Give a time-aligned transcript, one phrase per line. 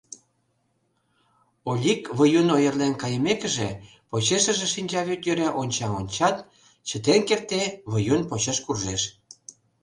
[1.69, 3.69] Олик, Выюн ойырлен кайымекыже,
[4.09, 6.37] почешыже шинчавӱд йӧре онча-ончат,
[6.87, 9.01] чытен кертде, Выюн почеш куржеш.